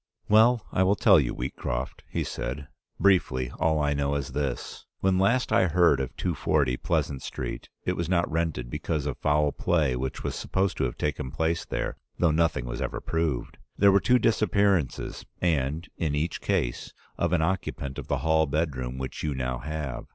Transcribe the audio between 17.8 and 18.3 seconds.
of the